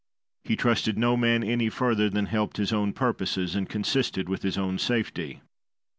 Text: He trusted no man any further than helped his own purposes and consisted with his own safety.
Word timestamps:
He 0.43 0.55
trusted 0.55 0.97
no 0.97 1.15
man 1.15 1.43
any 1.43 1.69
further 1.69 2.09
than 2.09 2.25
helped 2.25 2.57
his 2.57 2.73
own 2.73 2.91
purposes 2.91 3.55
and 3.55 3.69
consisted 3.69 4.29
with 4.29 4.41
his 4.41 4.57
own 4.57 4.79
safety. 4.79 5.41